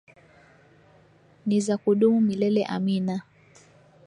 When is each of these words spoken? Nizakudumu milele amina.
Nizakudumu 1.47 2.21
milele 2.21 2.63
amina. 2.75 3.15